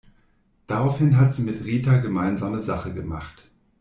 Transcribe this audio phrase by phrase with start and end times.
[0.65, 3.43] Daraufhin hat sie mit Rita gemeinsame Sache gemacht.